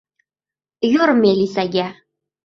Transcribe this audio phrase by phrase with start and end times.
[0.91, 1.85] Yur melisaga!